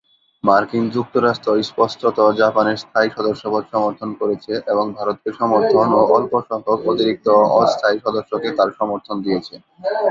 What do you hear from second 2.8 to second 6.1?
স্থায়ী সদস্যপদ সমর্থন করেছে এবং ভারতকে সমর্থন ও